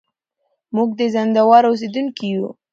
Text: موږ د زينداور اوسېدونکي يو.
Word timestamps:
موږ 0.75 0.89
د 0.99 1.01
زينداور 1.13 1.63
اوسېدونکي 1.69 2.25
يو. 2.35 2.47